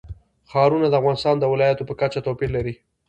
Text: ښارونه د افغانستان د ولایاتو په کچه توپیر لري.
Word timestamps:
ښارونه 0.51 0.87
د 0.89 0.93
افغانستان 1.01 1.35
د 1.39 1.43
ولایاتو 1.53 1.87
په 1.89 1.93
کچه 2.01 2.19
توپیر 2.27 2.49
لري. 2.57 2.73